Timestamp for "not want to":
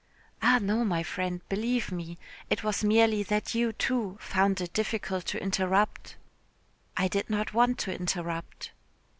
7.29-7.93